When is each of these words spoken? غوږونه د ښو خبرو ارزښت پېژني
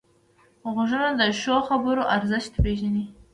غوږونه 0.73 1.07
د 1.19 1.21
ښو 1.39 1.55
خبرو 1.69 2.03
ارزښت 2.15 2.51
پېژني 2.63 3.05